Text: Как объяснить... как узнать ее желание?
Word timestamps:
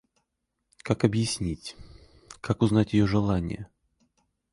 Как 0.81 1.03
объяснить... 1.03 1.75
как 2.41 2.63
узнать 2.63 2.93
ее 2.93 3.05
желание? 3.05 3.67